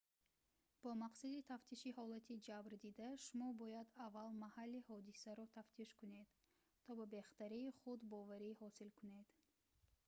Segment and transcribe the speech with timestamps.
[0.81, 6.27] бо мақсади тафтиши ҳолати ҷабрдида шумо бояд аввал маҳалли ҳодисаро тафтиш кунед
[6.83, 9.27] то ба бехатарии худ боварӣ ҳосил кунед